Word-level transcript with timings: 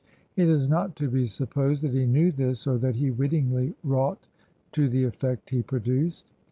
It 0.35 0.47
is 0.49 0.67
not 0.67 0.95
to 0.95 1.11
be 1.11 1.27
supposed 1.27 1.83
that 1.83 1.93
he 1.93 2.07
knew 2.07 2.31
this, 2.31 2.65
or 2.65 2.79
that 2.79 2.95
he 2.95 3.11
wittingly 3.11 3.75
wrought 3.83 4.25
to 4.71 4.89
the 4.89 5.03
effect 5.03 5.51
he 5.51 5.61
produced. 5.61 6.25